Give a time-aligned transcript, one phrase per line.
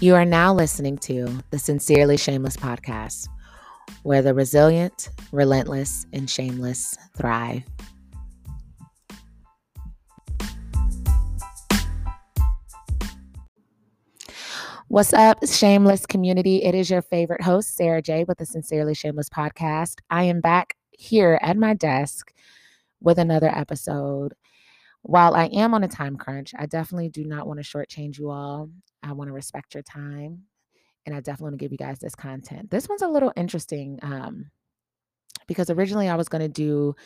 [0.00, 3.28] You are now listening to the Sincerely Shameless podcast,
[4.02, 7.62] where the resilient, relentless, and shameless thrive.
[14.88, 16.64] What's up, shameless community?
[16.64, 20.00] It is your favorite host, Sarah J, with the Sincerely Shameless podcast.
[20.10, 22.32] I am back here at my desk
[23.00, 24.34] with another episode.
[25.04, 28.30] While I am on a time crunch, I definitely do not want to shortchange you
[28.30, 28.70] all.
[29.02, 30.44] I want to respect your time
[31.04, 32.70] and I definitely want to give you guys this content.
[32.70, 34.50] This one's a little interesting um,
[35.46, 36.96] because originally I was going to do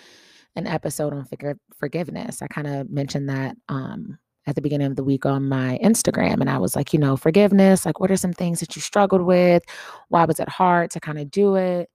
[0.55, 2.41] an episode on figure, forgiveness.
[2.41, 6.41] I kind of mentioned that um, at the beginning of the week on my Instagram.
[6.41, 9.23] And I was like, you know, forgiveness, like, what are some things that you struggled
[9.23, 9.65] with?
[10.09, 11.91] Why was it hard to kind of do it?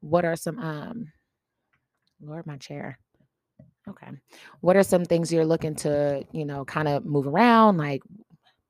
[0.00, 1.12] What are some, um,
[2.20, 2.98] Lord, my chair.
[3.88, 4.08] Okay.
[4.60, 7.78] What are some things you're looking to, you know, kind of move around?
[7.78, 8.02] Like,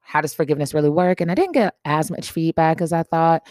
[0.01, 1.21] how does forgiveness really work?
[1.21, 3.47] And I didn't get as much feedback as I thought.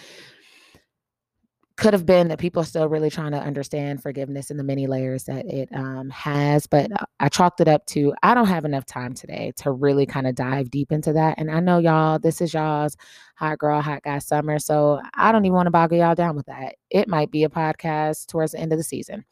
[1.77, 4.85] Could have been that people are still really trying to understand forgiveness and the many
[4.85, 8.85] layers that it um, has, but I chalked it up to I don't have enough
[8.85, 11.39] time today to really kind of dive deep into that.
[11.39, 12.97] And I know y'all, this is y'all's
[13.35, 16.47] hot girl, hot guy summer, so I don't even want to boggle y'all down with
[16.47, 16.75] that.
[16.89, 19.23] It might be a podcast towards the end of the season,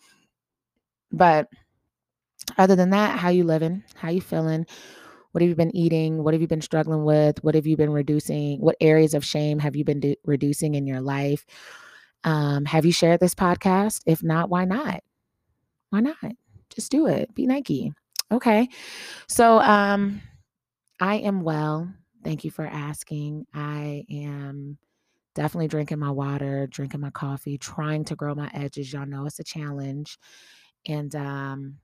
[1.12, 1.50] but
[2.58, 3.84] other than that, how you living?
[3.96, 4.66] How you feeling?
[5.32, 6.24] What have you been eating?
[6.24, 7.44] What have you been struggling with?
[7.44, 8.60] What have you been reducing?
[8.60, 11.46] What areas of shame have you been do- reducing in your life?
[12.24, 14.02] Um, have you shared this podcast?
[14.06, 15.04] If not, why not?
[15.90, 16.16] Why not?
[16.74, 17.34] Just do it.
[17.36, 17.94] Be Nike.
[18.32, 18.68] Okay.
[19.28, 20.22] So um
[21.00, 21.94] I am well.
[22.24, 23.46] Thank you for asking.
[23.54, 24.78] I am
[25.36, 28.92] definitely drinking my water, drinking my coffee, trying to grow my edges.
[28.92, 30.18] Y'all know it's a challenge.
[30.88, 31.76] And um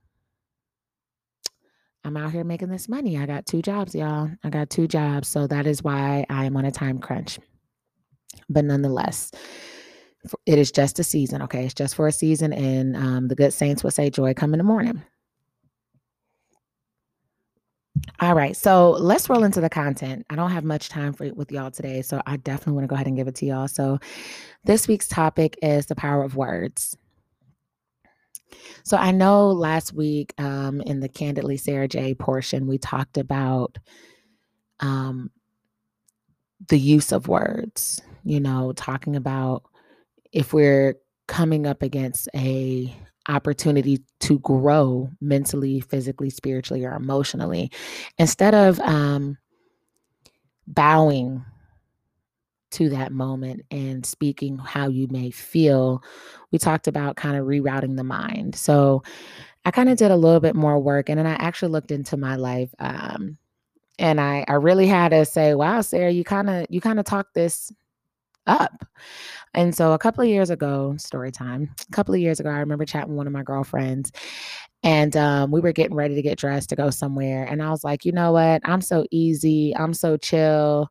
[2.04, 3.18] I'm out here making this money.
[3.18, 4.30] I got two jobs, y'all.
[4.44, 5.28] I got two jobs.
[5.28, 7.38] So that is why I am on a time crunch.
[8.48, 9.30] But nonetheless,
[10.46, 11.64] it is just a season, okay?
[11.64, 12.52] It's just for a season.
[12.52, 15.02] And um, the good saints would say, joy come in the morning.
[18.20, 20.26] All right, so let's roll into the content.
[20.28, 22.96] I don't have much time for with y'all today, so I definitely want to go
[22.96, 23.68] ahead and give it to y'all.
[23.68, 23.98] So,
[24.64, 26.96] this week's topic is the power of words.
[28.84, 33.78] So I know last week um, in the Candidly Sarah J portion, we talked about
[34.80, 35.30] um,
[36.68, 39.64] the use of words, you know, talking about
[40.32, 42.94] if we're coming up against a
[43.28, 47.70] opportunity to grow mentally, physically, spiritually, or emotionally,
[48.18, 49.38] instead of um,
[50.66, 51.44] bowing
[52.74, 56.02] to that moment and speaking how you may feel,
[56.50, 58.54] we talked about kind of rerouting the mind.
[58.54, 59.02] So
[59.64, 62.16] I kind of did a little bit more work and then I actually looked into
[62.16, 62.74] my life.
[62.78, 63.38] Um,
[63.98, 67.04] and I, I really had to say, wow, Sarah, you kind of, you kind of
[67.04, 67.72] talked this
[68.46, 68.84] up.
[69.54, 72.58] And so a couple of years ago, story time, a couple of years ago, I
[72.58, 74.10] remember chatting with one of my girlfriends
[74.82, 77.44] and um, we were getting ready to get dressed to go somewhere.
[77.44, 78.60] And I was like, you know what?
[78.64, 79.74] I'm so easy.
[79.76, 80.90] I'm so chill.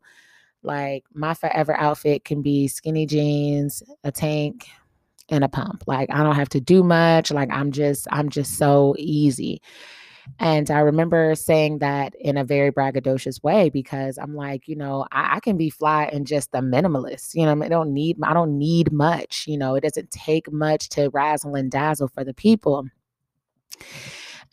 [0.63, 4.67] Like my forever outfit can be skinny jeans, a tank,
[5.29, 5.83] and a pump.
[5.87, 7.31] Like I don't have to do much.
[7.31, 9.61] Like I'm just I'm just so easy.
[10.39, 15.05] And I remember saying that in a very braggadocious way because I'm like, you know,
[15.11, 17.35] I, I can be fly and just a minimalist.
[17.35, 19.45] You know, I don't need I don't need much.
[19.47, 22.87] You know, it doesn't take much to razzle and dazzle for the people.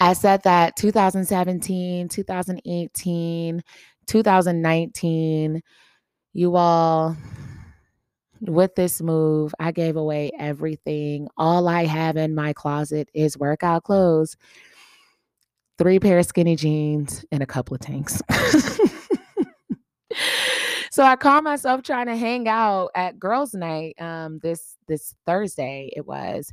[0.01, 3.63] I said that 2017, 2018,
[4.07, 5.63] 2019
[6.33, 7.17] you all,
[8.41, 11.29] with this move, I gave away everything.
[11.37, 14.37] All I have in my closet is workout clothes,
[15.79, 18.23] three pair of skinny jeans, and a couple of tanks.
[20.91, 25.91] so I caught myself trying to hang out at girls' night um, this this Thursday
[25.97, 26.53] it was,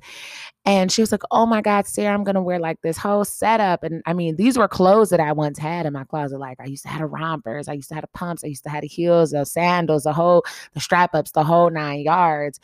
[0.65, 3.83] and she was like, "Oh my God, Sarah, I'm gonna wear like this whole setup."
[3.83, 6.39] And I mean, these were clothes that I once had in my closet.
[6.39, 8.69] Like I used to have a rompers, I used to have pumps, I used to
[8.69, 12.59] have heels, the sandals, the whole the strap ups, the whole nine yards.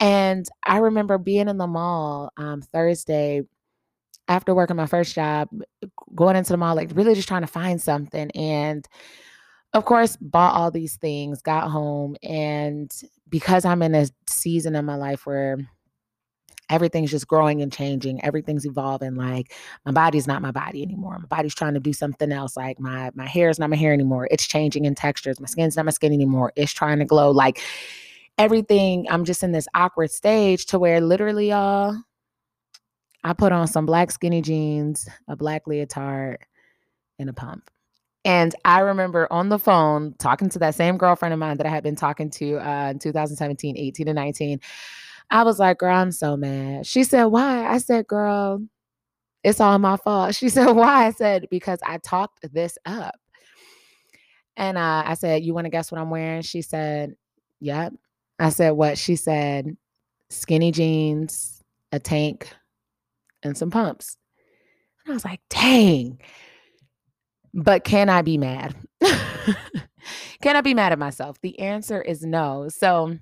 [0.00, 3.42] And I remember being in the mall um, Thursday
[4.28, 5.48] after working my first job,
[6.14, 8.86] going into the mall, like really just trying to find something and
[9.72, 12.90] of course, bought all these things, got home, and
[13.28, 15.58] because I'm in a season in my life where
[16.68, 19.14] everything's just growing and changing, everything's evolving.
[19.14, 19.52] Like
[19.84, 21.18] my body's not my body anymore.
[21.18, 22.56] My body's trying to do something else.
[22.56, 24.28] Like my my hair is not my hair anymore.
[24.30, 25.40] It's changing in textures.
[25.40, 26.52] My skin's not my skin anymore.
[26.56, 27.30] It's trying to glow.
[27.30, 27.60] Like
[28.38, 31.96] everything, I'm just in this awkward stage to where literally, y'all,
[33.24, 36.38] I put on some black skinny jeans, a black leotard,
[37.18, 37.70] and a pump
[38.26, 41.70] And I remember on the phone talking to that same girlfriend of mine that I
[41.70, 44.60] had been talking to uh, in 2017, 18 and 19.
[45.30, 46.86] I was like, girl, I'm so mad.
[46.86, 47.64] She said, why?
[47.68, 48.64] I said, girl,
[49.44, 50.34] it's all my fault.
[50.34, 51.06] She said, why?
[51.06, 53.14] I said, because I talked this up.
[54.56, 56.42] And uh, I said, you want to guess what I'm wearing?
[56.42, 57.14] She said,
[57.60, 57.92] yep.
[58.40, 58.98] I said, what?
[58.98, 59.76] She said,
[60.30, 61.62] skinny jeans,
[61.92, 62.48] a tank,
[63.44, 64.16] and some pumps.
[65.04, 66.18] And I was like, dang.
[67.56, 68.76] But can I be mad?
[70.42, 71.40] can I be mad at myself?
[71.40, 72.68] The answer is no.
[72.68, 73.16] So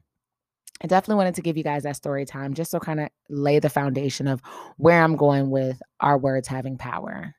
[0.83, 3.61] I definitely wanted to give you guys that story time just so kind of lay
[3.61, 4.43] the foundation of
[4.77, 7.37] where I'm going with our words having power.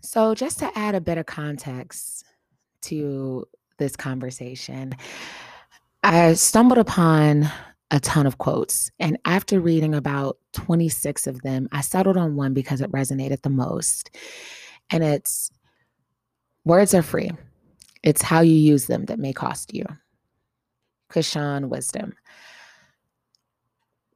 [0.00, 2.24] So, just to add a bit of context
[2.82, 3.46] to
[3.78, 4.94] this conversation,
[6.06, 7.50] I stumbled upon
[7.90, 8.92] a ton of quotes.
[9.00, 13.50] And after reading about 26 of them, I settled on one because it resonated the
[13.50, 14.16] most.
[14.90, 15.50] And it's
[16.64, 17.32] words are free,
[18.04, 19.84] it's how you use them that may cost you.
[21.10, 22.12] Kush and Wizdom.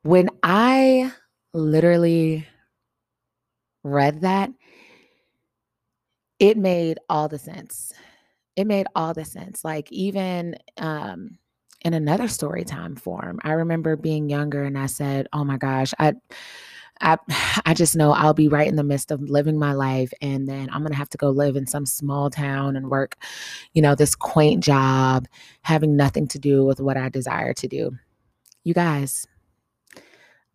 [0.02, 1.12] When I
[1.52, 2.46] literally
[3.82, 4.52] read that,
[6.38, 7.92] it made all the sense.
[8.54, 9.64] It made all the sense.
[9.64, 11.38] Like, even um,
[11.82, 13.40] in another story time form.
[13.44, 16.14] I remember being younger and I said, "Oh my gosh, I
[17.00, 17.18] I
[17.66, 20.68] I just know I'll be right in the midst of living my life and then
[20.72, 23.16] I'm going to have to go live in some small town and work,
[23.74, 25.26] you know, this quaint job
[25.62, 27.92] having nothing to do with what I desire to do."
[28.64, 29.26] You guys,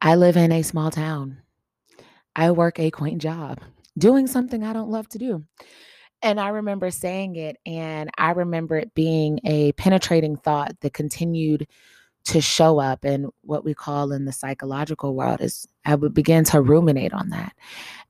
[0.01, 1.39] I live in a small town.
[2.35, 3.59] I work a quaint job
[3.97, 5.45] doing something I don't love to do.
[6.25, 11.67] And I remember saying it, and I remember it being a penetrating thought that continued
[12.25, 13.03] to show up.
[13.05, 17.29] And what we call in the psychological world is I would begin to ruminate on
[17.29, 17.53] that.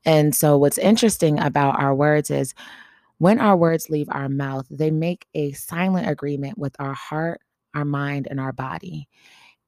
[0.05, 2.53] And so, what's interesting about our words is
[3.17, 7.41] when our words leave our mouth, they make a silent agreement with our heart,
[7.73, 9.09] our mind, and our body.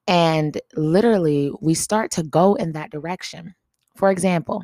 [0.07, 3.55] And literally, we start to go in that direction.
[3.97, 4.63] For example,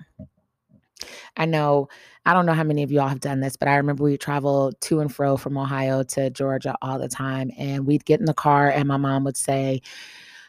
[1.37, 1.89] I know,
[2.25, 4.79] I don't know how many of y'all have done this, but I remember we traveled
[4.81, 7.51] to and fro from Ohio to Georgia all the time.
[7.57, 9.81] And we'd get in the car, and my mom would say,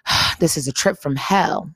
[0.39, 1.71] This is a trip from hell.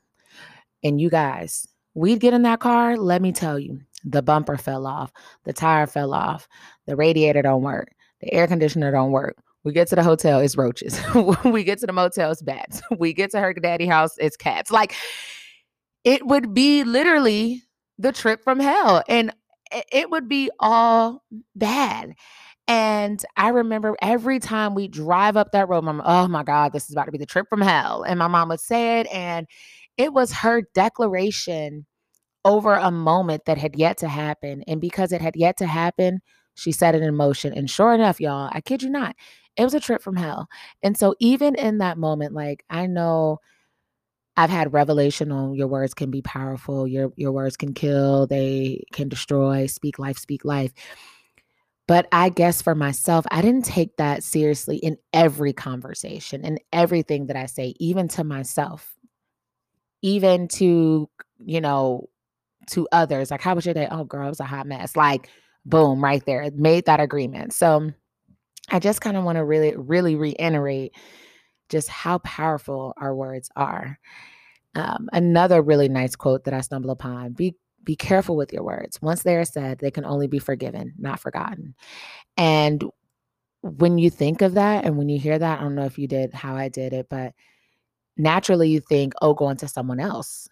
[0.83, 4.87] And you guys, we'd get in that car, let me tell you, the bumper fell
[4.87, 5.11] off,
[5.43, 6.47] the tire fell off,
[6.85, 7.91] the radiator don't work,
[8.21, 9.35] the air conditioner don't work.
[9.65, 10.99] We get to the hotel, it's roaches.
[11.45, 12.81] we get to the motel, it's bats.
[12.97, 14.71] We get to her daddy house, it's cats.
[14.71, 14.95] Like
[16.05, 17.63] it would be literally
[17.99, 19.03] the trip from hell.
[19.07, 19.35] And
[19.91, 21.23] it would be all
[21.55, 22.15] bad.
[22.67, 26.85] And I remember every time we drive up that road, mom, oh my God, this
[26.85, 28.03] is about to be the trip from hell.
[28.03, 29.07] And my mom would say it.
[29.13, 29.47] And
[29.97, 31.85] it was her declaration
[32.45, 34.63] over a moment that had yet to happen.
[34.67, 36.21] And because it had yet to happen,
[36.55, 37.53] she set it in motion.
[37.53, 39.15] And sure enough, y'all, I kid you not,
[39.57, 40.47] it was a trip from hell.
[40.83, 43.39] And so even in that moment, like I know
[44.39, 46.87] I've had revelation on your words can be powerful.
[46.87, 50.71] Your your words can kill, they can destroy, speak life, speak life.
[51.89, 57.25] But I guess for myself, I didn't take that seriously in every conversation and everything
[57.27, 58.95] that I say, even to myself,
[60.01, 61.09] even to,
[61.45, 62.07] you know,
[62.67, 63.31] to others.
[63.31, 63.89] Like, how was your day?
[63.91, 64.95] Oh, girl, it was a hot mess.
[64.95, 65.29] Like,
[65.65, 66.43] boom, right there.
[66.43, 67.51] It made that agreement.
[67.51, 67.91] So
[68.69, 70.93] I just kind of want to really, really reiterate
[71.69, 73.99] just how powerful our words are.
[74.75, 79.01] Um, another really nice quote that I stumble upon be be careful with your words.
[79.01, 81.73] Once they are said, they can only be forgiven, not forgotten.
[82.37, 82.83] And
[83.61, 86.07] when you think of that and when you hear that, I don't know if you
[86.07, 87.33] did how I did it, but
[88.17, 90.47] naturally you think, oh, going to someone else.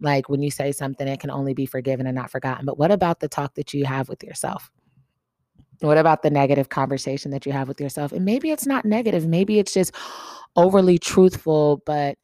[0.00, 2.64] Like when you say something, it can only be forgiven and not forgotten.
[2.64, 4.70] But what about the talk that you have with yourself?
[5.80, 8.12] What about the negative conversation that you have with yourself?
[8.12, 9.94] And maybe it's not negative, maybe it's just
[10.56, 12.16] overly truthful, but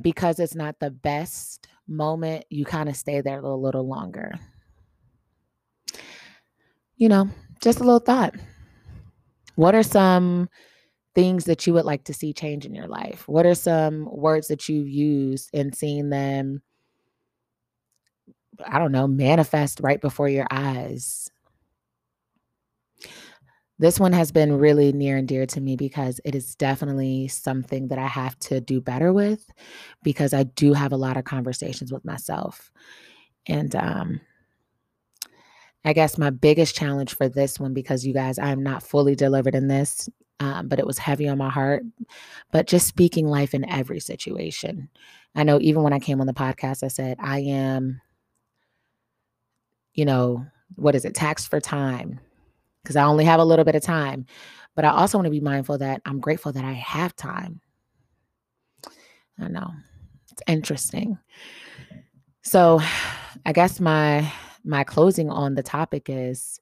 [0.00, 4.32] because it's not the best moment, you kind of stay there a little, little longer.
[6.96, 7.28] You know,
[7.60, 8.34] just a little thought.
[9.56, 10.48] What are some
[11.14, 13.28] things that you would like to see change in your life?
[13.28, 16.62] What are some words that you've used and seen them,
[18.64, 21.30] I don't know, manifest right before your eyes?
[23.84, 27.88] This one has been really near and dear to me because it is definitely something
[27.88, 29.44] that I have to do better with
[30.02, 32.72] because I do have a lot of conversations with myself.
[33.46, 34.22] And um,
[35.84, 39.54] I guess my biggest challenge for this one, because you guys, I'm not fully delivered
[39.54, 40.08] in this.
[40.40, 41.82] um, but it was heavy on my heart.
[42.52, 44.88] But just speaking life in every situation.
[45.34, 48.00] I know even when I came on the podcast, I said, I am,
[49.92, 52.20] you know, what is it, taxed for time,
[52.84, 54.26] because I only have a little bit of time.
[54.76, 57.60] But I also want to be mindful that I'm grateful that I have time.
[59.40, 59.72] I know
[60.30, 61.18] it's interesting.
[62.42, 62.80] So
[63.46, 64.30] I guess my
[64.64, 66.60] my closing on the topic is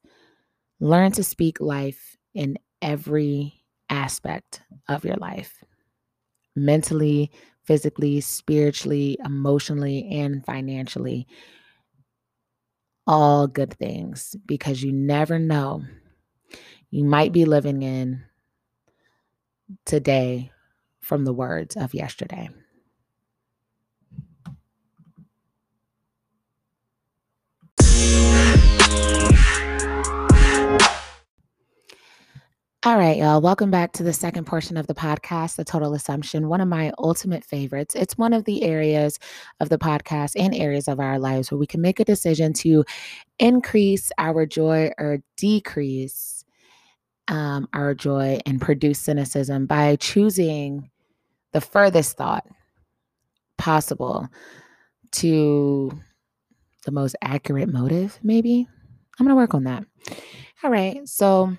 [0.80, 5.62] learn to speak life in every aspect of your life
[6.56, 7.30] mentally,
[7.64, 11.26] physically, spiritually, emotionally, and financially.
[13.06, 15.82] All good things because you never know.
[16.94, 18.22] You might be living in
[19.86, 20.52] today
[21.00, 22.50] from the words of yesterday.
[32.84, 33.40] All right, y'all.
[33.40, 36.92] Welcome back to the second portion of the podcast, The Total Assumption, one of my
[36.98, 37.94] ultimate favorites.
[37.94, 39.18] It's one of the areas
[39.60, 42.84] of the podcast and areas of our lives where we can make a decision to
[43.38, 46.41] increase our joy or decrease
[47.28, 50.90] um, our joy and produce cynicism by choosing
[51.52, 52.46] the furthest thought
[53.58, 54.28] possible
[55.12, 55.92] to
[56.84, 58.66] the most accurate motive, maybe.
[59.18, 59.84] I'm going to work on that.
[60.64, 61.06] All right.
[61.08, 61.56] So,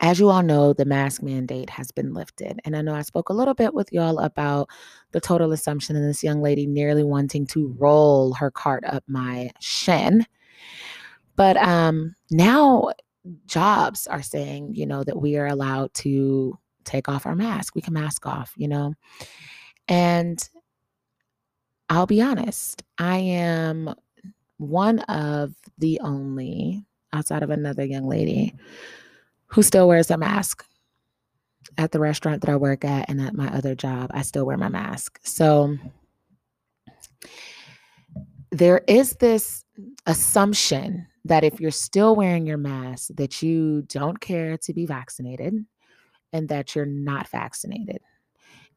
[0.00, 2.60] as you all know, the mask mandate has been lifted.
[2.64, 4.68] And I know I spoke a little bit with y'all about
[5.12, 9.50] the total assumption of this young lady nearly wanting to roll her cart up my
[9.60, 10.26] shin.
[11.36, 12.92] But um, now
[13.46, 17.74] jobs are saying, you know, that we are allowed to take off our mask.
[17.74, 18.94] We can mask off, you know.
[19.88, 20.46] And
[21.88, 23.94] I'll be honest, I am
[24.58, 28.54] one of the only, outside of another young lady,
[29.46, 30.66] who still wears a mask
[31.78, 34.10] at the restaurant that I work at and at my other job.
[34.12, 35.18] I still wear my mask.
[35.22, 35.76] So
[38.50, 39.64] there is this
[40.06, 45.54] assumption that if you're still wearing your mask that you don't care to be vaccinated
[46.32, 48.00] and that you're not vaccinated.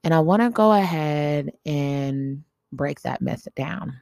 [0.04, 4.00] And I want to go ahead and break that myth down.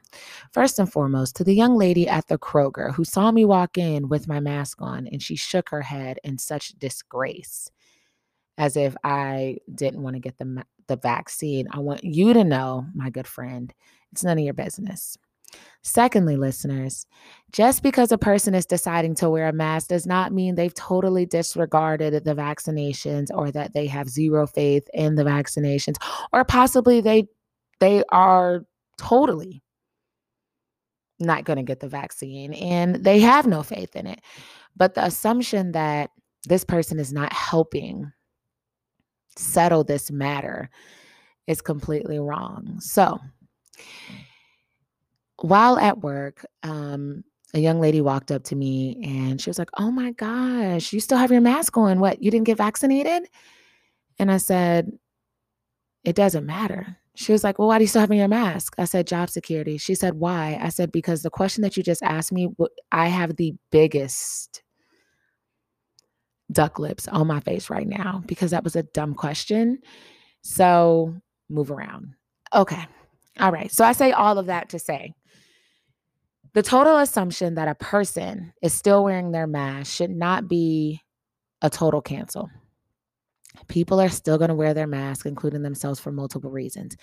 [0.52, 4.08] First and foremost, to the young lady at the Kroger who saw me walk in
[4.08, 7.70] with my mask on and she shook her head in such disgrace
[8.58, 11.66] as if I didn't want to get the, the vaccine.
[11.70, 13.72] I want you to know, my good friend,
[14.12, 15.16] it's none of your business.
[15.86, 17.06] Secondly, listeners,
[17.52, 21.24] just because a person is deciding to wear a mask does not mean they've totally
[21.24, 25.94] disregarded the vaccinations or that they have zero faith in the vaccinations
[26.32, 27.28] or possibly they
[27.78, 28.66] they are
[28.98, 29.62] totally
[31.20, 34.20] not going to get the vaccine and they have no faith in it.
[34.74, 36.10] But the assumption that
[36.48, 38.10] this person is not helping
[39.36, 40.68] settle this matter
[41.46, 42.80] is completely wrong.
[42.80, 43.20] So,
[45.40, 47.24] while at work, um,
[47.54, 51.00] a young lady walked up to me and she was like, Oh my gosh, you
[51.00, 52.00] still have your mask on.
[52.00, 52.22] What?
[52.22, 53.28] You didn't get vaccinated?
[54.18, 54.92] And I said,
[56.04, 56.98] It doesn't matter.
[57.14, 58.74] She was like, Well, why do you still have your mask?
[58.78, 59.78] I said, Job security.
[59.78, 60.58] She said, Why?
[60.60, 62.48] I said, Because the question that you just asked me,
[62.92, 64.62] I have the biggest
[66.52, 69.78] duck lips on my face right now because that was a dumb question.
[70.42, 71.14] So
[71.48, 72.14] move around.
[72.54, 72.86] Okay.
[73.40, 73.70] All right.
[73.72, 75.14] So I say all of that to say
[76.56, 81.02] the total assumption that a person is still wearing their mask should not be
[81.60, 82.48] a total cancel.
[83.68, 86.96] People are still going to wear their mask, including themselves, for multiple reasons.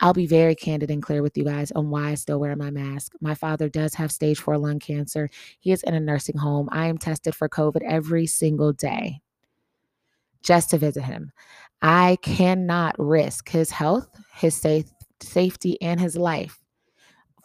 [0.00, 2.70] I'll be very candid and clear with you guys on why I still wear my
[2.70, 3.12] mask.
[3.22, 5.30] My father does have stage four lung cancer.
[5.58, 6.68] He is in a nursing home.
[6.70, 9.22] I am tested for COVID every single day
[10.42, 11.32] just to visit him.
[11.80, 16.62] I cannot risk his health, his safe, safety, and his life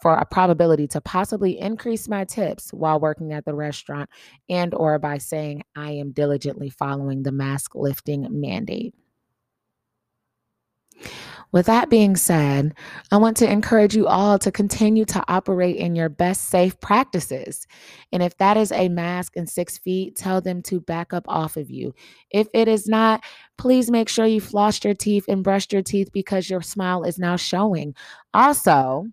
[0.04, 4.10] for a probability to possibly increase my tips while working at the restaurant
[4.50, 8.94] and or by saying I am diligently following the mask lifting mandate.
[11.54, 12.74] With that being said,
[13.12, 17.66] I want to encourage you all to continue to operate in your best safe practices.
[18.12, 21.56] And if that is a mask and six feet, tell them to back up off
[21.56, 21.94] of you.
[22.32, 23.24] If it is not,
[23.58, 27.20] please make sure you flossed your teeth and brushed your teeth because your smile is
[27.20, 27.94] now showing.
[28.34, 29.06] Also,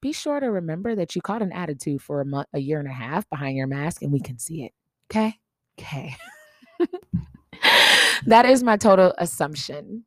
[0.00, 2.88] be sure to remember that you caught an attitude for a month, a year and
[2.88, 4.72] a half behind your mask, and we can see it.
[5.10, 5.38] Okay.
[5.78, 6.16] Okay.
[8.26, 10.04] that is my total assumption.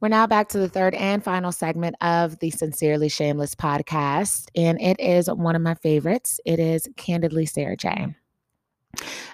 [0.00, 4.80] We're now back to the third and final segment of the Sincerely Shameless podcast, and
[4.80, 6.40] it is one of my favorites.
[6.44, 8.16] It is Candidly Sarah J.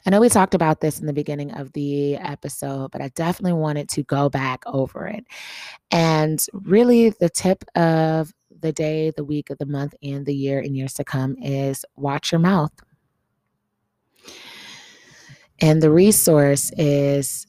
[0.07, 3.59] I know we talked about this in the beginning of the episode, but I definitely
[3.59, 5.27] wanted to go back over it.
[5.91, 10.61] And really, the tip of the day, the week, of the month, and the year
[10.61, 12.73] and years to come is watch your mouth.
[15.61, 17.47] And the resource is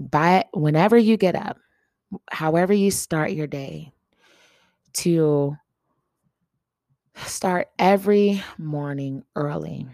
[0.00, 1.58] by whenever you get up,
[2.30, 3.92] however you start your day,
[4.94, 5.56] to
[7.26, 9.86] start every morning early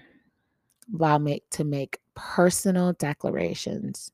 [0.99, 4.11] make to make personal declarations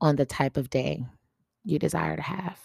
[0.00, 1.04] on the type of day
[1.64, 2.58] you desire to have.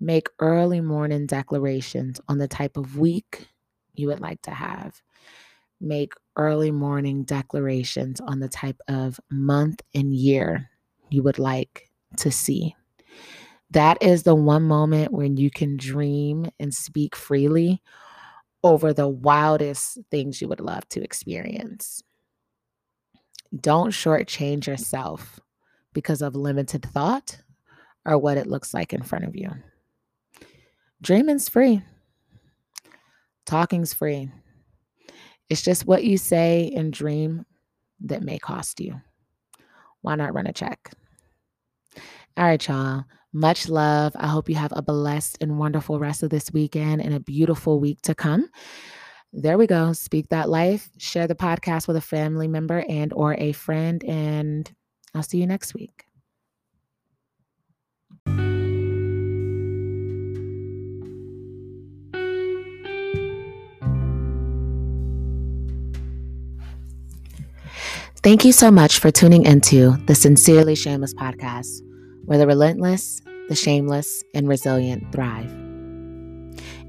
[0.00, 3.48] Make early morning declarations on the type of week
[3.94, 5.02] you would like to have.
[5.80, 10.70] Make early morning declarations on the type of month and year
[11.10, 12.74] you would like to see.
[13.70, 17.82] That is the one moment when you can dream and speak freely
[18.62, 22.02] over the wildest things you would love to experience.
[23.58, 25.40] Don't shortchange yourself
[25.92, 27.38] because of limited thought
[28.06, 29.50] or what it looks like in front of you.
[31.02, 31.82] Dreaming's free,
[33.46, 34.30] talking's free.
[35.48, 37.44] It's just what you say and dream
[38.02, 39.00] that may cost you.
[40.02, 40.92] Why not run a check?
[42.36, 43.04] All right, y'all.
[43.32, 44.12] Much love.
[44.16, 47.80] I hope you have a blessed and wonderful rest of this weekend and a beautiful
[47.80, 48.48] week to come.
[49.32, 49.92] There we go.
[49.92, 50.90] Speak that life.
[50.98, 54.70] Share the podcast with a family member and or a friend and
[55.14, 56.04] I'll see you next week.
[68.22, 71.80] Thank you so much for tuning into the Sincerely Shameless podcast
[72.26, 75.69] where the relentless, the shameless, and resilient thrive.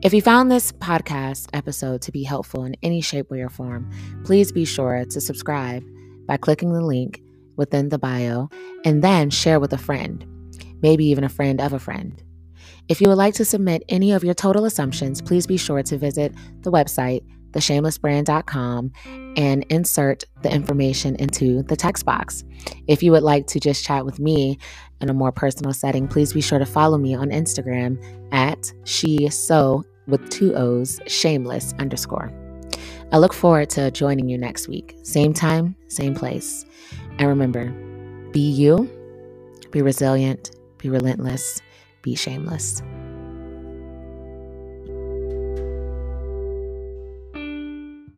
[0.03, 3.87] If you found this podcast episode to be helpful in any shape, way, or form,
[4.23, 5.83] please be sure to subscribe
[6.25, 7.21] by clicking the link
[7.55, 8.49] within the bio
[8.83, 10.25] and then share with a friend,
[10.81, 12.19] maybe even a friend of a friend.
[12.89, 15.97] If you would like to submit any of your total assumptions, please be sure to
[15.99, 18.91] visit the website theshamelessbrand.com
[19.35, 22.43] and insert the information into the text box.
[22.87, 24.57] If you would like to just chat with me
[24.99, 29.29] in a more personal setting, please be sure to follow me on Instagram at she
[29.29, 32.31] so with two O's shameless underscore.
[33.11, 34.95] I look forward to joining you next week.
[35.03, 36.65] Same time, same place.
[37.17, 37.69] And remember,
[38.31, 38.89] be you,
[39.71, 41.61] be resilient, be relentless,
[42.01, 42.81] be shameless.